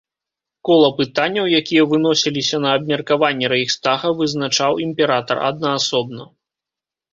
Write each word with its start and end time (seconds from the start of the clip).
Кола 0.69 0.87
пытанняў, 1.01 1.45
якія 1.59 1.83
выносіліся 1.91 2.57
на 2.65 2.69
абмеркаванне 2.79 3.53
рэйхстага, 3.55 4.07
вызначаў 4.23 4.83
імператар 4.89 5.37
аднаасобна. 5.53 6.23